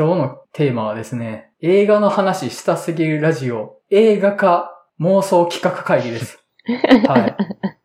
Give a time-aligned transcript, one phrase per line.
[0.00, 6.42] 今日のテーマはですね、映画の話したすぎるラジオ、映画化妄想企画会議です。
[7.06, 7.36] はい。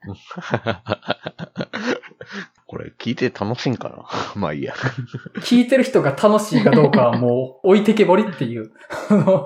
[2.67, 4.05] これ聞いて楽しいんかな？
[4.41, 4.73] まあいいや。
[5.41, 8.71] 聞いてる人が楽しいかどうかはもう置いてけぼりっていう。
[9.09, 9.45] あの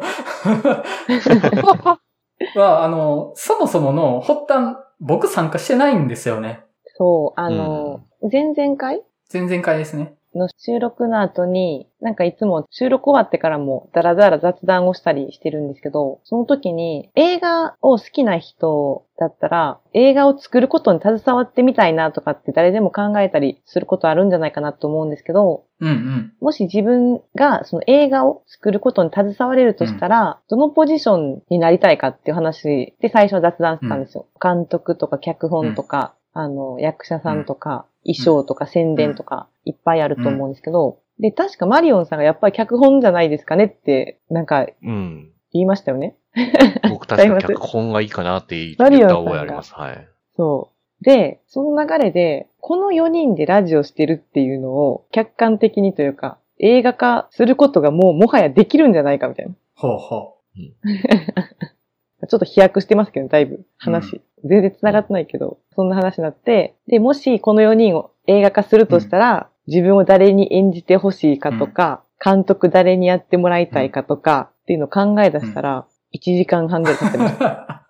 [2.55, 6.63] は、あの、そもそもの発端、僕参加してないんですよね。
[6.99, 8.01] そう、あの、
[8.31, 9.01] 前々回？
[9.33, 10.18] 前々回ですね。
[10.36, 26.34] の収録の後に、なんかいつも収録終わってからもダラダラ雑談をしたりしてるんですけど、その時に映画を好きな人だったら、映画を作ることに携わってみたいなとかって誰でも考えたりすることあるんじゃないかなと思うんですけど、うんうん。
[26.39, 34.27] もし自分がその映画を作ることに携われるとしたら、どのポジションになりたいかっていう話で最初は雑談したんですよ。
[34.41, 45.31] 監督とか脚本とか、あの、役者さんとか、衣装とか宣伝とか、いっぱいあると思うんですけど、で、確かマリオンさんがやっぱり脚本じゃないですかねって、なんかうん。
[45.52, 46.16] 言いましたよね。
[46.89, 49.73] 僕確か 脚本がいいかなって言った覚えあります。
[49.73, 50.08] はい。
[50.36, 50.69] そ
[51.02, 51.03] う。
[51.03, 59.53] で、その流れで、この4人でラジオしてるっていうのを客観的にというか、映画化することがもうもはやできるんじゃないかみたいな。
[59.75, 60.36] ほうほ
[62.28, 64.22] ちょっと飛躍してますけど、だいぶ話。
[64.44, 77.88] 全然繋がってないけど、そんな話になって、で、もしこの4人を映画化するとしたら、自分を誰に演じてほしいかとか、監督誰にやってもらいたいかとか、っていうのを考え出したら、1時間半ぐらい経ってました。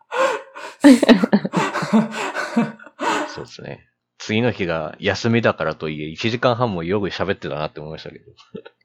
[3.29, 3.85] そうですね。
[4.17, 8.25] 次の日が休みだからといえ、1時間半もよく喋ってたなって思いましたけど。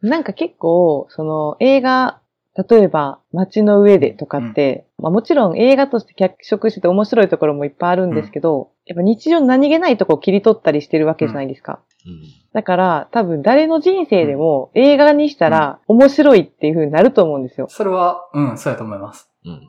[0.01, 2.20] なんか結構、その映画、
[2.56, 11.80] 例えば街の上でとかって、まあもちろん映画として脚色してて面白いところもいっぱいあるんですけど、やっぱ日常の何気ないところを切り取ったりしてるわけじゃないですか。
[12.06, 12.22] うん。
[12.52, 17.66] だから多分誰の人生でも映画にしたら面白いっていう風になると思うんですよ。
[17.69, 19.28] それは、うん、そうやと思います。
[19.44, 19.68] うん。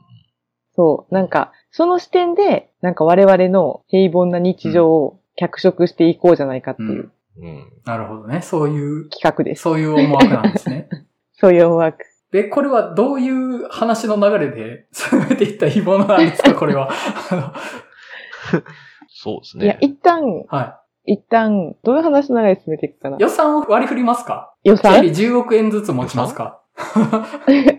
[0.76, 1.14] そう。
[1.14, 7.72] なんか、その視点で、なんか我々の平凡な日常を脚色していこうじゃないかっていううん。
[7.84, 8.42] なるほどね。
[8.42, 9.62] そういう、企画です。
[9.62, 10.88] そういう思惑なんですね。
[11.38, 12.04] そういう思惑。
[12.36, 16.90] で、これはどういう話の流れで 進めていったいいものなんですか、 これは？
[19.08, 19.78] そうですいやね、。
[19.80, 23.16] 一旦、は一旦、どういう話の流れで進めていくかな？
[23.16, 23.20] い。
[23.20, 24.52] 予算を割り振りますか？
[24.64, 24.92] 予算？
[24.92, 26.60] 経費10億円ずつ持ちますか？
[26.76, 27.06] ちょっ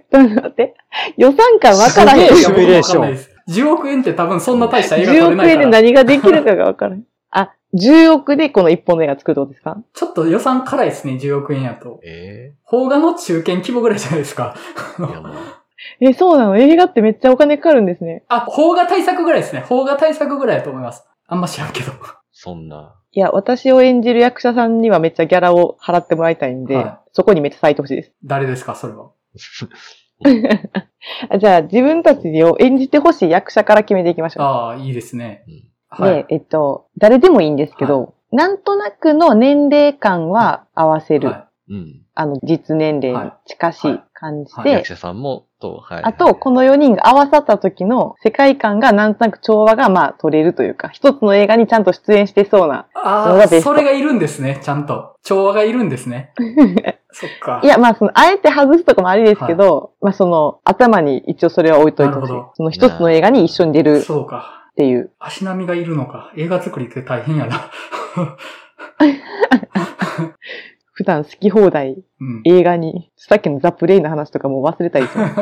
[0.10, 0.74] と待って。
[1.18, 2.50] 予算感わからへんよシ。
[2.52, 3.30] ミュレーションわかんないです。
[3.50, 5.52] 10億円って多分そんな大した映画撮10れ億ないから。
[5.52, 7.04] 円で何ができるかがわからん。
[7.74, 9.78] あ、10億でこの一本の映画作るってことですか？
[9.94, 12.00] ちょっと予算辛いですね、10億円やと。
[12.04, 14.56] え邦画の中堅規模ぐらいじゃないですか。
[15.00, 15.34] えいやもう、
[16.02, 16.58] え、そうなの？
[16.58, 18.24] 映画ってめっちゃお金かかるんですね。
[18.30, 19.64] あ、邦画対策ぐらいですね。
[19.68, 21.06] 邦画対策ぐらいだと思います。
[21.28, 21.92] あんま知らんけど。
[22.32, 22.96] そんな。
[23.12, 28.14] いや、私を演じる役者さんにはめっちゃギャラを払ってもらいたいんで、はそこにめっちゃ割いてほしいです。
[28.24, 29.10] 誰ですか、それは？
[31.30, 34.46] あじゃあ、自分たちを演じてほしい役者から決めていきましょう。
[34.46, 35.44] ああ、いいですね。
[35.48, 35.64] うん
[36.02, 36.16] はい。
[36.16, 41.30] で、えっと、誰でもいいんですけど、なんとなくの年齢感は合わせる。
[41.30, 42.02] はうん。
[42.16, 46.04] あの、実年齢に近しい感じで、はい役者さんも、と、はい。
[46.04, 52.88] あと、この4人が合わさった時の世界観がなんとなく調和がまあ取れるというか、一つの映画にちゃんと出演してそうな。
[52.94, 55.16] ああ、それがベストそれがいるんですね、ちゃんと。
[55.24, 56.34] 調和がいるんですね。
[57.12, 57.62] そっか。
[57.64, 62.54] いや、まあその、あえて外すとかもありですけど、まあその、頭に一応それは置いといてほしいなるほど。
[62.56, 64.57] その一つの映画に一緒に出るっそうか。
[64.78, 65.12] ていう。
[65.20, 66.32] 足並みがいるのか。
[66.38, 67.72] 映画作りって大変やな。
[70.94, 72.42] 普段好き放題うん。
[72.46, 75.26] 映画に、さっきのザ・プレイの話とかもう忘れたりする。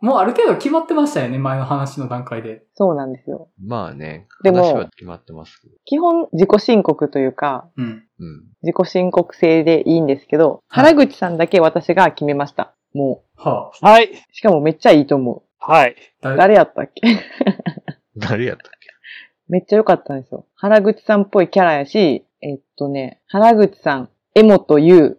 [0.00, 2.62] もうある程度決まってましたよね、前の話の段階で。
[2.74, 3.48] そうなんですよ。
[3.60, 5.74] まあね、でも話は決まってますけど。
[5.84, 8.04] 基本自己申告というか、うん。
[8.18, 8.44] うん。
[8.62, 12.74] 自己申告制でいいんですけど、はい原口さんだけ私が決めました。
[12.94, 14.12] もははい。
[14.12, 14.16] う。
[14.32, 15.96] しかもめっちゃいいと思はい。
[16.20, 17.02] 誰誰やったっけ？
[18.16, 18.88] 誰やったっけ？
[19.48, 20.46] めっちゃ良かったんですよ。
[20.56, 25.18] 原口さんっぽいキャラやし、えっとね、原口さん、江本優、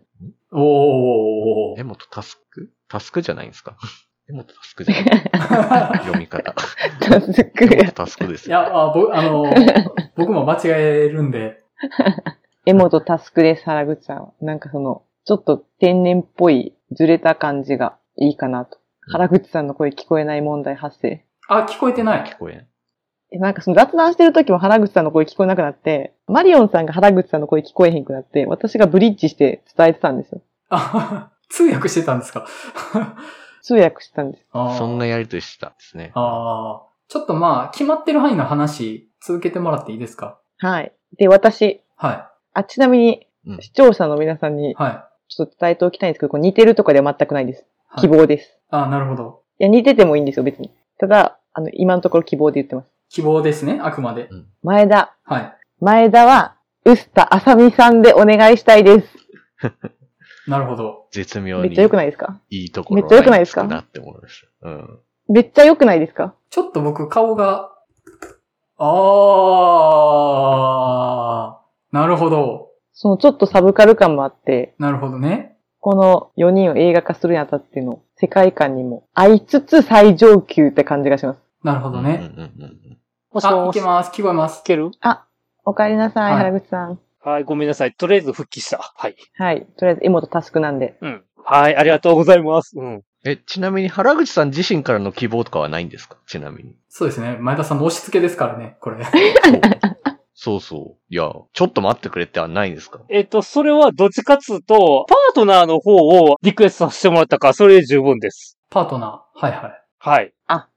[0.52, 1.80] おー。
[1.80, 3.78] 江本タスクタスクじゃないんですか？
[4.30, 6.54] 江本タスクじゃない 読み方。
[6.54, 7.94] タスク。
[7.94, 8.78] タスクですいや、よ。
[8.78, 9.52] あぼあの、
[10.16, 10.60] 僕も間違
[11.06, 11.64] えるんで。
[12.66, 14.34] 江本タスクです、原口さんは。
[14.42, 18.79] なんかその、ちょっと天然っぽい、ずれた感じがいいかなと。
[19.12, 21.26] 原口さんの声聞こえない問題発生。
[21.48, 22.30] あ、聞こえてない。
[22.30, 22.66] 聞こえん。
[23.32, 30.42] えなんかその雑談してる時も原口さんの声聞こえなくなって、マリオンさんが原口さんの声聞こえへんくなって、私がブリッジして伝えてたんですよ。
[30.70, 32.46] あ、 通訳してたんですか？
[33.62, 34.46] 通訳してたんです。
[34.52, 36.12] そんなやりとりしてたんですね。
[36.16, 36.90] ああ。
[37.08, 40.40] ちょっとまあ、決まってる範囲の話、続けてもらっていいですか？
[40.60, 40.92] はい。
[41.18, 43.62] で、私、はあ、ちなみにうん。
[43.62, 44.74] 視聴者の皆さんにい。
[44.76, 47.66] はちちょっと伝えておきたいんですけど、これ似てるとかでは全くないです。
[47.90, 48.58] はい希望です。
[48.70, 49.42] あ、なるほど。
[49.60, 50.72] いや、似ててもいいんですよ、別に。
[51.00, 52.88] ただ、あの、今のところ希望で言ってます。
[53.10, 54.30] 希望ですね、あくまで。
[54.64, 55.16] 前田。
[55.24, 55.54] はい。
[55.82, 56.56] 前田は、
[56.86, 59.08] ウスタあさみさんでお願いしたいです。
[60.48, 61.08] なるほど。
[61.12, 62.40] 絶妙にめっちゃ良くないですか？
[62.50, 63.64] いいところめっちゃ良くないですか？
[63.66, 64.70] なって思いました。
[64.70, 65.00] うん。
[65.28, 66.34] めっちゃ良くないですか？
[66.50, 67.72] ちょっと僕顔が、
[68.78, 72.70] あー、なるほど。
[72.94, 75.49] そのちょっとサブカル感もあって、なるほどね。
[75.80, 81.40] この4人を映画化するにあたっての世界観にも合いつつ最上級って感じがします。
[81.64, 82.32] なるほどね。
[82.36, 82.98] うんうんうん
[83.32, 83.76] あ、もしもし。
[83.76, 84.12] いいけます。
[84.12, 84.64] 聞こえます。
[84.64, 84.92] ける
[85.66, 87.00] お帰りなさい、はい原口さん。
[87.22, 87.94] はい、ごめんなさい。
[87.94, 88.94] とりあえず復帰した。
[88.96, 89.16] はい。
[89.38, 89.68] はい。
[89.78, 90.98] とりあえず、エモとタスクなんで。
[91.02, 91.24] うん。
[91.44, 92.80] はい、ありがとうございます。
[92.80, 93.04] うん。
[93.26, 96.18] え、ちなみに原口さん自身からの希望とかはないんですか？
[96.28, 96.76] ちなみに。
[96.88, 97.38] そうですね。
[97.40, 99.06] 前田さんの押し付けですからね、これ。
[100.42, 101.14] そうそう。
[101.14, 103.02] いや、ちょっと待ってくれってはないんですか？
[103.10, 108.58] えっと、それはどっちかっつうと、パートナーの方をリクエストさせてもらったから、それで十分です。
[108.70, 109.46] パートナー。
[109.46, 109.84] はいはい。
[109.98, 110.34] はい。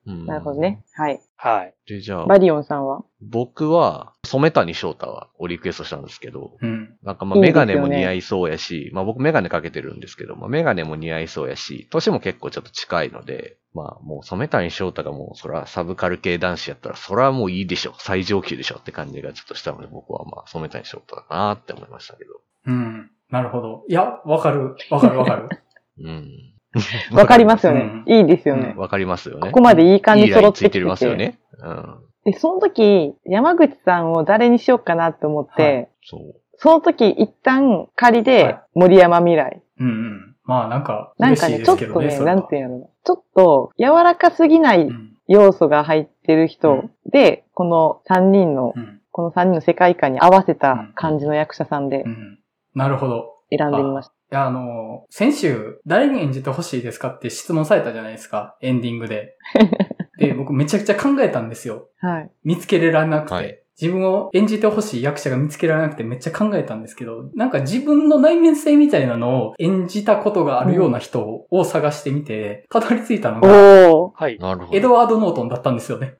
[0.06, 0.60] うんなるほど。
[0.60, 0.82] ね。
[0.92, 1.20] はい。
[1.36, 1.74] はい。
[1.86, 3.04] で、じゃあ、バリオンさんは？
[3.20, 6.96] 僕は、染谷翔太はをリクエストしたんですけど、うん。
[7.02, 22.30] なんかまあメガネも似合いそうやし、まあ僕メガネかけてるんですけど、まあメガネも似合いそうやし、年も結構ちょっと近いので、まあもう染谷翔太がもうそらサブカル系男子やったら、それはもういいでしょ、最上級でしょって感じがちょっとしたので、僕はまあ染谷翔太だなって思いましたけど。
[22.66, 23.10] うん。
[23.30, 23.84] なるほど。
[23.88, 24.76] いや、わかる。
[24.90, 25.48] わかるわかる。
[25.98, 26.51] うん。
[27.12, 27.80] わかりますよね。
[28.06, 28.74] うんいいですよね。
[28.76, 29.40] わかりますよね。
[29.40, 31.38] ここまでいい感じ揃ってきてンついてますよね。
[31.58, 31.98] うん。
[32.24, 36.34] で、その時、山口さんを誰にしようかなって思って、はいそう。
[36.56, 38.42] その時一旦仮はで
[38.74, 39.62] い森山未来。
[39.80, 40.36] うんうん。
[40.44, 42.24] まあなんか、なんかね、嬉しいでちょっとすけどね。
[42.24, 42.86] なんていうんやろな。
[43.04, 45.12] ちょっと柔らかすぎないうん。
[45.28, 49.00] 要素が入ってる人うんで、この3人のう、ん。
[49.10, 52.38] この3人の世界観に合わせた感じの役者さんでうん。
[52.74, 53.34] なるほど。
[53.56, 58.56] 選んでみましいや、あの、先週、誰に演じてほしいですかって質問されたじゃないですか。
[58.62, 59.36] エンディングで。
[60.18, 61.88] で、僕めちゃくちゃ考えたんですよ。
[62.00, 62.08] た。
[62.08, 62.30] はい。
[62.42, 63.34] 見つけられなくて。
[63.34, 73.48] はい自分を演じてほしい役者が見つけられなくてめっちゃ考えたんですけど、なんか自分の内面性みたいなのを演じたことがあるような人を探してみて、たどり着いたのが。
[73.48, 74.38] はい。
[74.38, 74.76] なるほど。
[74.76, 76.14] エドワード・ノートンだったんですよね。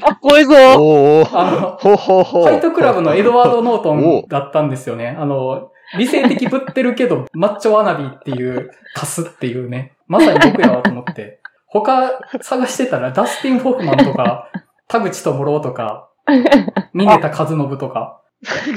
[0.00, 5.16] かっこいいぞあの、ファイトクラブのエドワード・ノートンだったんですよね。
[5.18, 9.96] あの、理性的ぶってるけど、 マッチョワナビっていう、カスっていうね。
[10.08, 11.40] まさに僕やわと思って。
[11.66, 14.50] 他探してたら、ダスティン・ホフマンとか、
[14.88, 16.08] 田口智郎とか、
[16.92, 18.20] ミネタ・カズノブとか、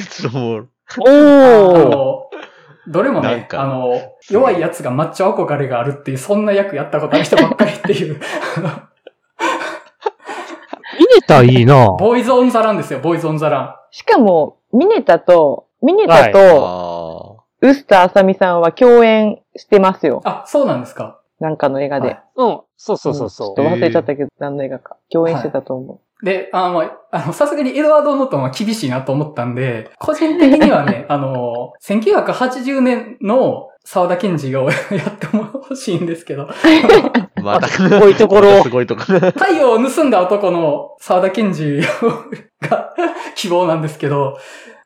[0.09, 1.89] ちょっともう、あおー。
[1.89, 2.29] の、
[2.87, 3.61] どれもね、なんか。
[3.61, 3.93] あの、
[4.29, 8.19] 弱いやつがマッチョ憧れがあるっていう、そんな役やったことある人ばっかりっていう、ミ
[11.15, 11.87] ネタいいな。
[11.99, 16.31] ボーイズ・オン・ザ・ランですよ、ボーイズ・オン・ザ・ラしかも、ミネタと、ミネタはい
[17.61, 20.21] ウスターあさみさんは共演してますよ。
[20.25, 20.27] ン。
[20.27, 21.19] あ、そうなんですか。
[21.39, 22.07] なんかの映画で。
[22.07, 22.61] はいうん。
[22.77, 24.97] そうそうそうちょそっと忘れちゃったけど、何の映画か。
[25.09, 39.19] 共演してたと思で、あの、まああの、さすがにエドワード・ノートンは厳しいなと思ったんで、個人的にはね、 あの、1980年の沢田研二を やってほしいんですけど、ーまた、すごいところすごいところ。
[39.31, 41.81] 太陽を盗んだ男の沢田研二
[42.67, 42.93] が
[43.35, 44.37] 希望なんですけど、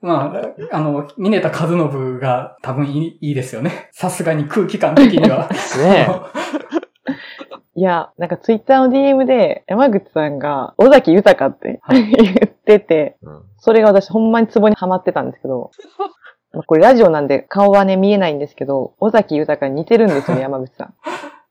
[0.04, 0.34] ま
[0.72, 3.90] あ、あの、ミネタ・カズノブが多分いいいいですよね。
[3.94, 5.50] さすがに空気感的には。
[5.80, 5.82] う。
[5.82, 7.80] ねう。
[7.80, 15.72] いや、なんかツイッターの DM で山口さんが尾崎豊っては言ってて、うんそれが私ほんまにツボにハマってたんですけど、
[16.52, 20.94] まあこれラジオなんで顔はね見えないんですけど、尾崎豊に似てるんですよね、山口さん。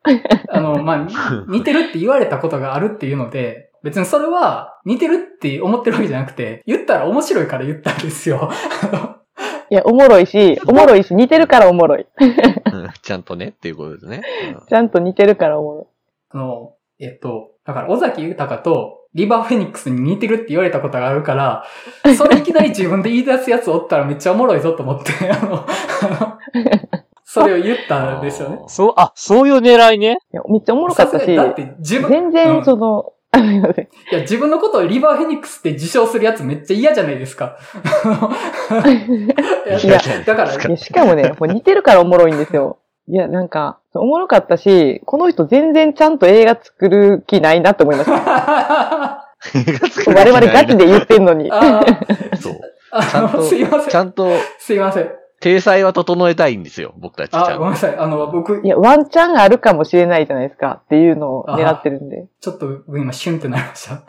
[0.51, 1.15] あの、まあ、に
[1.49, 8.51] 似てるって言われたことがあるっていうので、別にそれは似てるって思ってるわけじゃなくて、言ったら面白いから言ったんですよ。
[9.71, 12.07] いや、おもろいし、おもろいし、似てるからおもろい。
[12.21, 14.23] うんちゃんとねっていうことですね。
[14.61, 15.87] うんちゃんと似てるからおもろい。
[16.31, 21.65] あの、えっと、だから、尾崎豊とリバーフェニックスに似てるって言われたことがあるから、
[22.17, 25.59] それいきなり自分で言い出すやつおったらめっちゃおもろいぞと思って、あの、あ
[26.21, 26.39] の
[27.25, 28.59] それを言ったんですよね。
[28.67, 30.19] そう、あ、そういう狙いね。
[30.33, 33.85] いや、めっちゃおもろかったし、だって自分、全うん然その、いません。
[33.85, 37.59] いや、自分のことをリバーフェニックスって自称するやつめっちゃ嫌じゃないですか。
[39.67, 42.79] いやだから、いやしかもね、もう似てるからおもろいんですよ。
[43.09, 49.29] いや、なんか、おもろかったし、この人全然ちゃんと映画作る気ないなって思いました。
[50.07, 51.51] 我々ガチで言ってんのに。
[52.41, 52.61] そう。
[52.93, 53.91] あちゃんと、のすいません。
[53.91, 55.22] ちゃんと、すいません。
[55.43, 57.59] 体裁は整えたいんですよ、僕たちちゃあ。
[57.59, 57.97] ごめんなさい。
[57.97, 62.27] あの、僕い、や、ワンチャンあるかもしれないじゃないですかっていうのを狙ってるんで。
[62.41, 64.03] ちょっと今、シュンってなりました。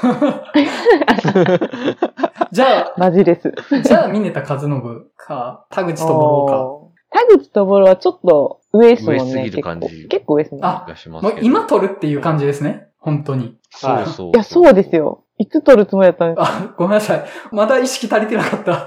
[2.50, 3.52] じゃマジです。
[3.72, 6.78] あ、じゃあ、ミネタカズノブか、田口智郎か。
[7.10, 9.22] 田口とぼろはちょっと上ですもんね。
[9.22, 10.60] 上すぎる結構感じ結構上ですね。
[10.62, 11.34] あもう。
[11.40, 12.88] 今撮るっていう感じですね。
[12.98, 13.56] 本当に。
[13.70, 14.30] そうそう。
[14.30, 14.94] いや、そうです。
[14.94, 15.24] よ。
[15.38, 16.58] いつ撮るつもりだったんですか？
[16.58, 17.24] あ、ごめんなさい。
[17.50, 18.86] まだ意識足りてなかった。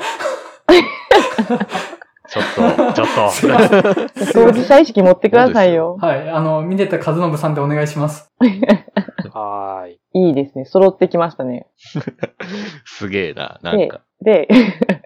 [2.31, 4.33] ちょっと、ちょっと。
[4.33, 5.97] 当事者意識持ってくださいよ。
[6.00, 6.29] はい。
[6.29, 8.31] あの、見てた和信さんでお願いします。
[9.33, 10.00] はーい。
[10.13, 10.63] いいですね。
[10.63, 11.67] 揃ってきましたね。
[12.85, 14.00] すげえな、なんか。
[14.21, 14.47] で、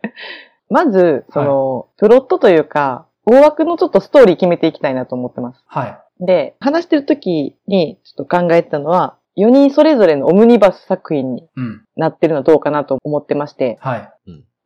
[0.69, 5.63] まず、その、プロットというか、大枠のちょっとストーリー決めていきたいなと思ってます。
[5.65, 5.87] は
[6.19, 6.25] い。
[6.25, 11.81] で、話してる時にちょっと考えてたのは、4人それぞれのオムニバス作品にうん。
[11.95, 14.11] なってるのはどうかなと思ってまして、はい。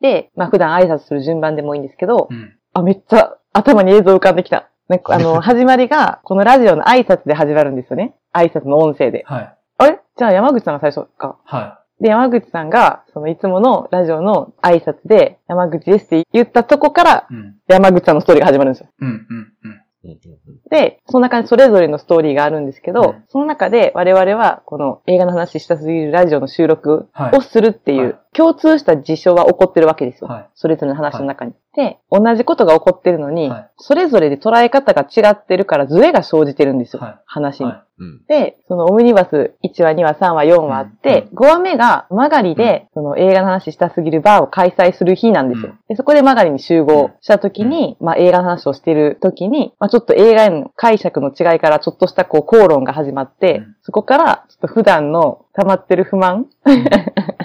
[0.01, 2.55] で、まあ普段挨拶する順番でもいいんですけどう、ん。
[2.73, 4.69] あ、めっちゃ頭に映像浮かんできた。
[4.87, 8.15] なんかあの、 始まりが、このラジオの挨拶で始まるんですよね。
[8.33, 9.23] 挨拶の音声で。
[9.25, 9.55] はい。
[9.77, 9.99] あれ？
[10.17, 11.37] じゃあ山口さんが最初か。
[11.45, 17.33] はで、山口さんが、そのいつものラジオの挨拶で、山口ですって言ったとこから、い。
[17.33, 17.55] うん。
[17.67, 18.87] 山口さんのストーリーが始まるんですよ。
[18.99, 19.07] うん。
[19.07, 19.53] うん。
[19.63, 19.78] うん。
[20.03, 30.27] うんうんうんで、その中にそれぞれのストーリーがあるんですけど、うんその中で我々はこの映画の話したすぎるラジオの収録はいをするっていう、はい共通した事象は起こってるわけですよ。
[30.27, 30.49] はい。
[30.53, 31.53] それぞれの話の中に。
[31.75, 33.69] で、同じことが起こってるのに、はい。
[33.77, 37.01] それぞれで捉え方が違ってるからズレが生じてるんですよ。
[37.01, 37.19] はい。
[37.25, 37.67] 話に。
[37.67, 38.21] はうん。
[38.27, 45.69] で、そのオムニバス1話、2話、3話、4話あって、5話目がマガリで、その映画の話したすぎるバーを開催する日なんですよ。
[45.69, 45.77] うん。
[45.89, 53.75] で、そこでマガリに集合した時に、まあ映画の話をしてる時に、まあちょっと映画への解釈の違いからちょっとしたこう口論が始まって、うん。
[53.83, 56.47] そこからちょっと普段の溜まってる不満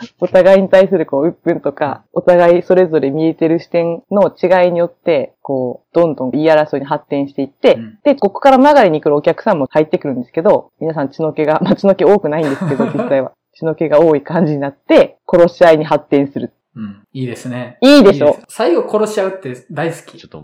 [0.20, 13.32] お互いに対するこう、鬱憤とか、お互いそれぞれ見えてる視点の違いによって、こう、どんどん言い争いに発展していって、うんで、ここから曲がりに来るお客さんも入ってくるんですけど、皆さん血の気が、 まあ血の気多くないんですけど、 実際は。
[13.54, 16.52] 血の気が多い感じになって、殺し合いに発展する。
[16.74, 17.02] うん。
[17.12, 17.76] いいですね。
[17.82, 20.30] いいでしょす最後殺し合うって大好きちょっ。
[20.30, 20.42] と、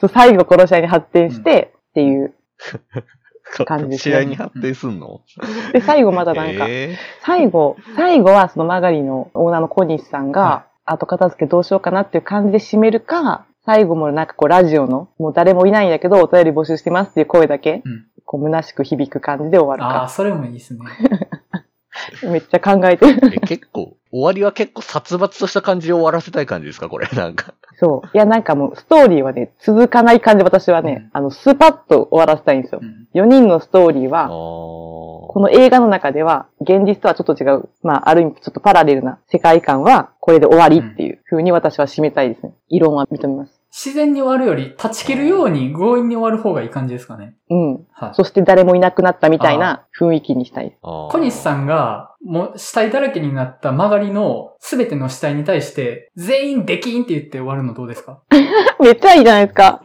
[0.00, 2.34] そう、最後殺し合いに発展して、っていう。
[3.66, 5.20] 感じですね試合に発展すんの？
[5.72, 20.08] で、最後まだなんか、え最後、最後はその曲がりのオーナーの小西さんが、後片付けどうしようかなっていう感じで締めるか、最後もなんかこうラジオの、もう誰もいないんだけどお便り募集してますっていう声だけ、うんこう虚しく響く感じで終わるああ、か。
[20.10, 20.80] それもいいですね。
[22.30, 23.40] めっちゃ考えてる。
[23.40, 26.90] 結構、終わりは結構殺伐とした感じで終わらせたい感じですか？
[26.90, 27.54] これ、なんか。
[27.80, 28.10] そう。
[28.12, 32.84] いやなんかもうストーリーはね、続かない感じで私はね、あの、スパッと終わらせたいんですよう。
[32.84, 33.08] ん。
[33.14, 34.30] 4人のストーリーあは、ー
[35.30, 42.52] この映画の中では、現実とはちょっと違う、まあ、ある意味ちょっとパラレルな世界観は、これで終わりっていう風に私は締めたいですね。
[42.68, 43.57] 異論は認めます。
[43.70, 47.34] 自然に終わるより、断ち切るように強引に終わる方がいい感じですかね。
[47.50, 47.86] うん。
[47.92, 48.14] はい。
[48.14, 50.76] そして誰もいなくなったみたいな雰囲気にしたい。
[50.82, 58.20] 小西さんが、もう死体だらけになった曲がりのすべての死体に対して、全員できんって言って終わるのどうですか？
[58.80, 59.82] めっちゃいいじゃないですか。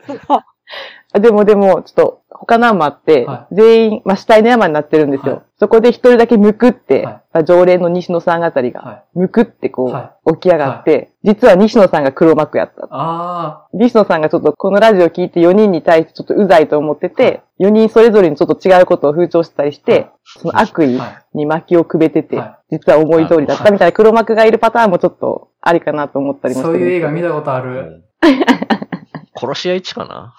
[1.15, 5.33] あでもでも、ちょっと、他何もあって、は全員、まあ、死体の山になってるんですよ。
[5.33, 9.03] はいそこで一人だけむくって、はいまあ常連の西野さんあたりが、はい。
[9.13, 12.88] むくってこう、は起き上がって、実は西野さんが黒幕やった。
[12.92, 21.00] あ西野さんがちょっとこのラジオ聞いて4人に対してちょっとうざいと思ってて、4人それぞれにちょっと違うことを風潮してたりして、はいその悪意。
[21.34, 27.82] に薪をくべてて、は実は思い通りだったみたいな黒幕がいるパターンもちょっとありかなと思ったりもしてそういう映画見たことあうる。
[27.82, 28.03] ん
[29.36, 30.34] 殺し合い地かな？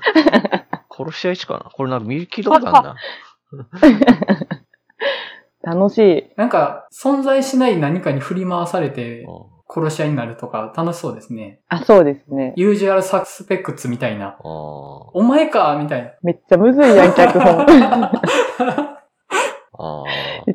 [0.96, 1.70] 殺し合い地かな？
[1.72, 2.96] これなんか見聞いたことあ
[3.52, 3.58] る
[5.62, 5.72] な。
[5.74, 6.24] 楽しい。
[6.36, 11.60] なんか、存在しない何かに振り回されてう、ん殺し合いになるとか楽しそうですね。
[11.68, 12.52] あ、そうですね。
[12.56, 14.36] ユージュアルサスペクツみたいな。
[14.42, 17.66] お前かみたいめっちゃむずいやん、脚本。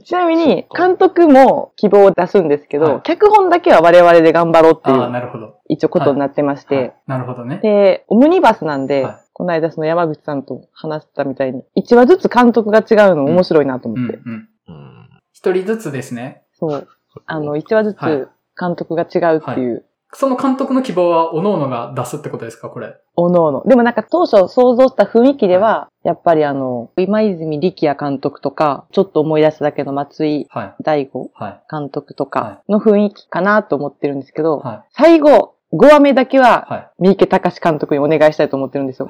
[0.03, 5.59] ちなみに、監督も希望を出すんですけど、はい脚本だけは我々で頑張ろうっていああ、う、なるほど。
[5.67, 7.59] 一応ことになってまして、はいなるほどね。
[7.61, 14.17] で、オムニバスなんで、はいこの間その山口さんと話したみたいに、一話ずつ監督が違うの面白いなと思って。
[14.17, 15.09] うんうん。
[15.31, 16.43] 人ずつですね。
[16.59, 16.87] そう。
[17.25, 22.95] あの、一話ずはいつ監督が違うっていう、その監督の希望は、各々が出すってことですかこれ？
[23.15, 23.63] おのおの。
[23.65, 30.75] でもなんか当初想像した雰囲気では、やっぱりあの、今泉力也監督とか、ちょっと思い出しただけの松井はい。
[30.83, 31.61] 大吾はい。
[31.69, 39.07] 監督とはかの雰囲気かなと思ってるんですけど、は最後、5話目だけは、は三池隆監督にお願いしたいと思ってるんですよ。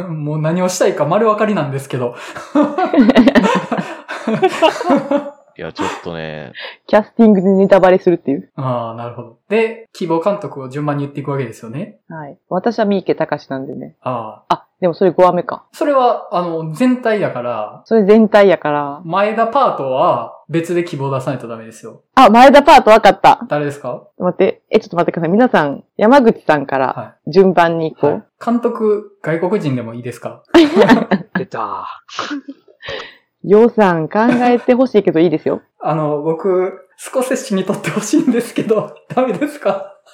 [0.00, 0.04] い。
[0.10, 2.16] もう何をしたいか丸分かりなんですけど。
[5.60, 6.52] いや、ちょっとね、
[6.88, 8.50] キャスティングでネタバレするっていう。
[8.56, 9.36] ああ、なるほど。
[9.50, 11.98] で、希望監督を順番に言っていくわけですよね。
[12.08, 12.38] はい。
[12.48, 13.94] 私は三池隆なんでね。
[14.00, 14.54] ああ。
[14.54, 15.66] あ、でもそれ5話目か。
[15.72, 22.00] それは、あの、全体やから、それ全体やから、前田パートは、別で希望出さないとダメですよ。
[22.14, 23.40] あ、前田パートわかった。
[23.48, 24.04] 誰ですか？
[24.18, 25.30] 待って、え、ちょっと待ってください。
[25.30, 27.94] 皆さん、山口さんからは順番にい。
[27.94, 28.10] 行こう。
[28.12, 30.42] はい、監督、外国人でもいいですか？
[31.36, 31.84] 出た。
[33.42, 35.62] 予算考えてほしいけどいいですよ。
[35.80, 39.96] あの、僕、スコセッシに撮ってほしいんですけど、 ダメですか？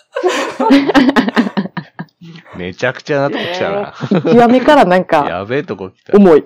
[2.56, 3.94] めちゃくちゃなとこ来たな。
[4.32, 6.16] 極めからなんか、やべえとこ来た。
[6.16, 6.42] 重い。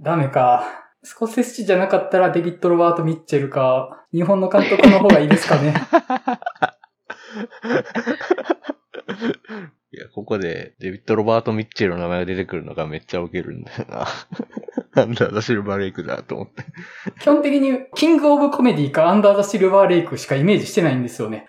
[0.00, 0.64] ダメか。
[1.04, 5.74] スコセッシじゃなかったらデビッド・ロバート・ミッチェルか、日本の監督の方がいいですかね？
[9.94, 14.06] いや、ここでデビッド・ロバート・ミッチェルの名前が出てくるのがめっちゃウケるんだよな。
[15.04, 16.64] なんだ、シルバーレイクだと思って。
[17.20, 21.46] 基本的に、キング・オブ・コメディかアンダー・ザ・シルバー・レイクしかイメージしてないんですよね。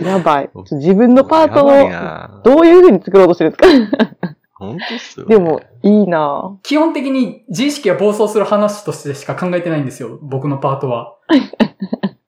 [0.00, 0.50] やばい。
[0.70, 3.74] 自分のパートを、などういう風に作ろうとしてるんです
[4.14, 4.26] か？
[4.54, 5.34] 本当っすよ、ね。
[5.36, 10.18] でも、いいな基本的に自意識が暴走する話としてしか考えてないんですよ。
[10.22, 11.16] 僕のパートは。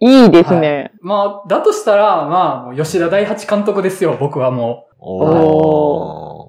[0.00, 0.92] いいですね。
[1.00, 6.48] まあ、だとしたら、まあ、もう吉田大八監督ですよ、僕はもおー。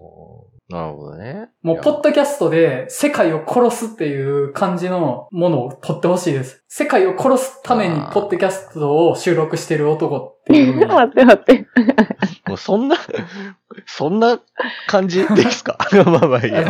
[0.69, 1.49] なるほどね。
[1.63, 1.67] う。
[1.67, 6.63] もう、ポッドキャストで世界を殺すっていう感じのものを撮ってほしいです。
[6.67, 11.65] 世界を殺すためにポッドキャストを収録してる男っていう 待って待って。
[12.47, 12.97] もうそんな、
[13.87, 14.39] そんな
[14.87, 15.75] 感じですか？
[16.05, 16.65] まあまあいいや。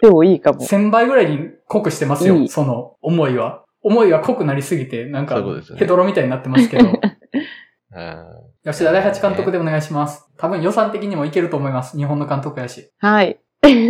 [0.00, 0.60] でもいいかも。
[0.60, 3.61] 1000倍ぐらいに濃くしてますよ、いいその思いは。
[3.82, 5.42] 思いが濃くなりすぎて、なんか
[5.76, 6.86] ヘドロみたいになってますけど。
[7.94, 10.30] うん吉田大八監督でお願いします。
[10.36, 11.96] 多分予算的にもいけると思います。
[11.96, 12.92] 日本の監督やし。
[12.98, 13.40] はい。
[13.66, 13.88] い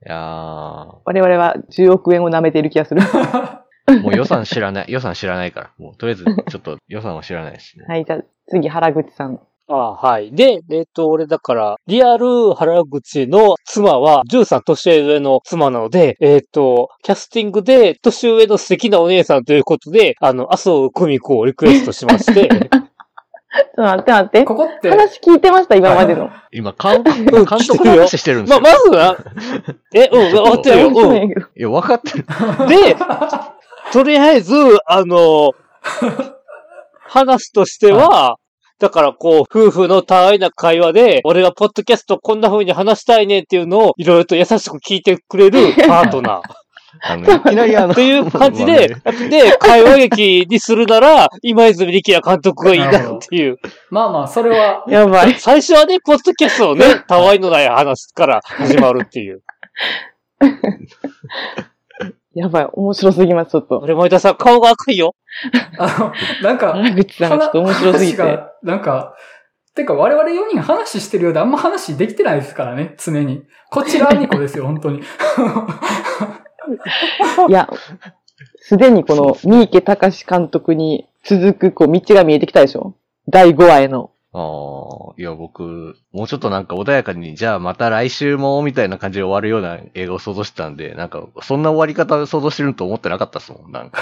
[0.00, 3.00] や我々は10億円を舐めている気がする。
[3.00, 4.86] ー もう予算知らない。
[4.88, 5.70] 予算知らないから。
[5.78, 7.84] もうとりあえず、ちょっと予算は知らないですね。
[7.86, 9.40] はい、じゃあ次、原口さん。
[9.66, 10.30] あはい。
[10.34, 22.60] で、えっ、と、俺だから、リアル原口の妻は、13年上の妻なので、えっ、と、キャスティングで、年上の素敵なお姉さんということで、あの、麻生久美子をリクエストしまして、 ちょっ
[23.76, 24.44] と待って待って。
[24.44, 26.28] ここって、話聞いてました、今までの。
[26.52, 28.78] 今、監督、監督の話してるんですまあ、よ。
[28.78, 29.16] まずは、
[29.94, 30.88] え、うん、わかってるよ。
[30.88, 31.30] うん。
[31.30, 32.26] いや、分かってる。
[32.68, 32.96] で、
[33.92, 34.54] とりあえず、
[34.86, 35.52] あの、
[37.08, 38.36] 話としては、
[38.84, 46.42] だからこう、夫婦のたわいな会話で、俺がポッドキャストこんな風に話したいねっていうのを、いろいろと優しく聞いてくれる パートナー。
[47.00, 53.58] あの、いきなりあの、っていう感じまあでね、で、会話劇にするなら、今泉力也監督がいいなっていう。
[53.88, 55.32] まあまあ、それは、やばい。
[55.38, 59.40] 最初はね、ポッドキャストをね、たわいのない話から始まるっていう。
[62.34, 62.68] やばい。
[62.72, 63.78] 面白すぎます、ちょっと。
[63.78, 65.14] 俺、前田さん、顔が赤いよ。
[65.78, 68.22] あの、なんか、原口さんがちょっと面白すぎて。
[68.22, 69.14] 話が、なんか、
[69.74, 73.42] てか我々4人話してるようであんま話できてないですからね、常に。
[73.70, 75.00] こちらニコですよ、本当に。
[77.48, 77.68] いや、
[78.60, 82.94] すでにこの、三池隆監督に続く、こう、道が見えてきたでしょ？
[83.28, 84.10] 第5話への。
[84.36, 94.00] ああ、いや、僕、もうちょっとなんか穏やかに、じゃあまた来週も、みたいな感じで終わるような映画を想像してたんで、なんか、そんな終わり方想像してると思ってなかったっすもん、なんか。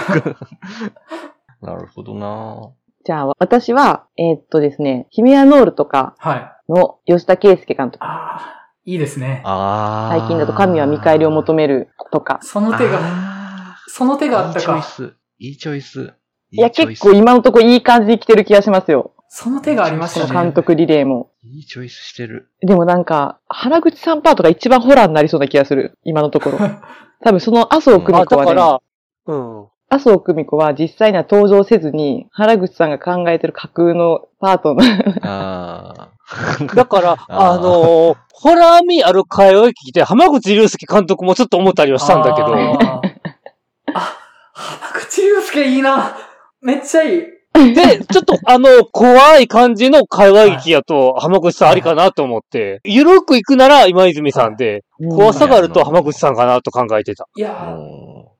[1.61, 2.71] なるほどな
[3.05, 6.71] じゃあ、私は、えーっとですね、ヒメアノールとかはい。
[6.71, 8.03] の吉田圭介監督。
[8.03, 9.43] ああ、いいですね。
[9.45, 10.17] ああ。
[10.17, 12.39] 最近だと神は見返りを求めるとか。
[12.41, 14.77] その手が、あその手があーったか。
[14.77, 15.13] いいチョイス。
[15.37, 16.13] いいチョイス。
[16.49, 19.11] いや、結構今のところいい感じに来てる気がしますよ。
[19.35, 20.33] その手がありましこたね。
[20.35, 21.31] の監督リレーも。
[21.43, 22.51] いいチョイスしてる。
[22.61, 25.97] でもなんか、原口さんパートが一番ホラーになりそうな気がする。
[26.03, 26.59] 今のところ。
[27.25, 28.81] 多分その麻生久あ、美子はね、だから、
[29.25, 29.65] うん。
[29.89, 34.83] 麻生久美子は実際には登場せずに、原口さんが考えてる架空のパートの、
[35.23, 36.09] ああ。
[36.75, 43.01] だから、あのーホラー味ある会話劇で、浜口竜介監督もちょっと思ったりはしたんだけど、あー
[43.95, 44.17] あ、
[44.53, 46.17] 浜口竜介いいな。
[46.61, 47.32] めっちゃいい。
[47.53, 57.27] で、ちょっとあの、怖い感じの会話劇やと、浜口さんありかなと思って、ゆるく行くなら今泉さんで、怖さがあると浜口さんかなと考えてた。
[57.35, 57.77] いや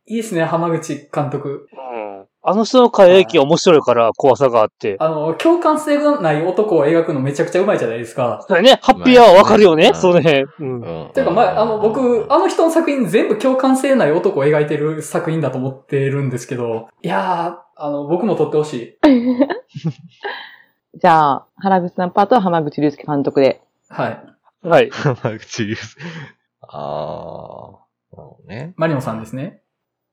[0.05, 1.67] いいですね、浜口監督。
[1.71, 2.25] うん。
[2.45, 4.97] あの人の会話劇面白いから怖さがあって。
[4.99, 8.43] あの、共感性がない男を描くのめちゃくちゃうまいじゃないですか。
[8.45, 10.41] それね、ハッピーアワーわかるよね、うんその辺。
[10.41, 10.49] う。
[10.59, 11.11] うんん。
[11.13, 18.97] ていうか、まあ、あの、僕、あの人の作品全部共感性ない男を描いてる作品だと思ってるんですけど、いやー、あの、僕も撮ってほしい。
[20.99, 23.61] じゃあ、原口さんパートは浜口竜介監督で。
[23.89, 24.23] はい。
[24.67, 24.89] はい。
[24.91, 26.01] 浜口竜介。
[26.61, 28.15] ああ。
[28.15, 28.73] なるほどね。
[28.77, 29.61] マリオンさんですね。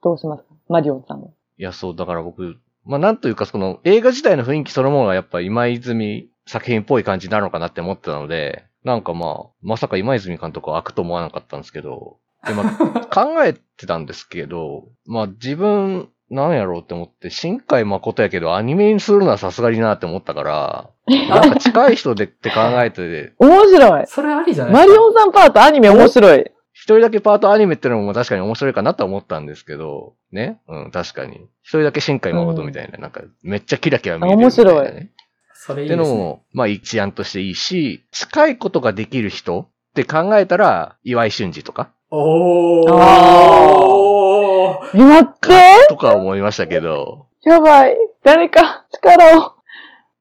[0.03, 0.49] どうしますか？
[0.69, 1.35] マリオンさんも。
[1.59, 20.91] いや、そう、だから僕、まあ、なんというか、その、映画自体の雰囲気そのものがやっぱ今泉作品っぽい感じになるのかなって思ってたので、なんかまあ、まさか今泉監督は開くと思わなかったんですけど、で、まあ、 考えてたんですけど、まあ自分、なんやろうって思って、新海誠やけどアニメにするのはさすがになって思ったから、
[21.29, 24.07] なんか近い人でって考えて、面白い。
[24.07, 26.51] それありじゃないマリオンさんパートアニメ面白い。
[26.73, 30.61] 一人だけパートアニメってのも確かに面白いかなとは思ったんですけど、ね？
[30.69, 31.49] うん、確かに。
[31.63, 34.77] 一人だけ新海誠みたいな、なんかめっちゃキラキラ見えてるみたいな、ね。
[34.77, 35.11] 面白って
[35.53, 36.09] それいいですね。
[36.09, 42.93] のも、まあ一案としていいし、近いことができる人って考えたら、岩井俊二とか、おー。
[42.93, 44.60] あ
[44.95, 47.97] え、待ってとか思いましたけど、やばい。
[48.23, 49.55] 誰か力を。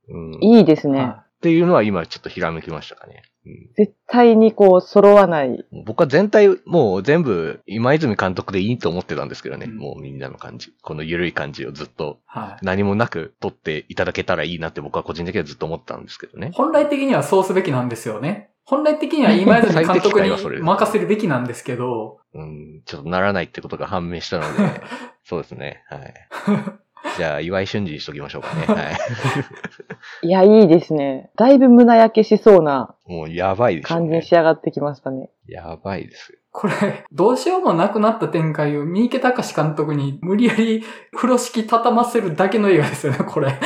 [0.09, 0.99] うん、っいいですね。
[1.01, 3.23] はていうのは今ちょっとひらめきましたかね。
[3.45, 5.65] うん絶対にこう、揃わない。
[5.85, 9.67] 僕は全体、もう全部、今泉監督でいいと思ってたんですけどね。
[9.69, 10.73] うんもうみんなの感じ。
[10.81, 12.65] この緩い感じをずっとはい。
[12.65, 16.51] 何もなく撮っていただけたらいいなって僕は個人的にはずっと思ったんですけどね。
[16.53, 18.49] 本来的にはそうすべきなんですよね。
[18.65, 24.81] 本来的には今泉監督に はそれです任せるべきなんですけど、うん、ちょっとならないってことが判明したので、
[25.23, 25.83] そうですね。
[25.87, 26.13] はい。
[27.17, 28.65] じゃあ、岩井俊二にしときましょうかね。
[28.73, 28.91] は
[30.21, 31.31] いや、いいですね。
[31.35, 34.21] だいぶ胸焼けしそうないもうやばいでしょ、感じにね。
[34.21, 35.29] 仕上がってきましたね。
[35.47, 36.39] やばいですよ。
[36.51, 40.83] これ、どうしようもなくなった展開を三池隆監督に無理やり
[41.15, 43.53] 風呂敷畳ませるだけの映画ですよね、これ。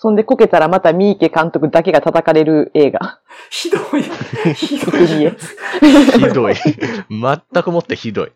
[0.00, 3.18] そんでこけたらまた三池監督だけが叩かれる映画。
[3.50, 4.02] ひどい、
[4.54, 5.04] ひどい。
[5.04, 6.54] ひどい。
[7.10, 8.28] 全くもってひどい。
[8.28, 8.30] い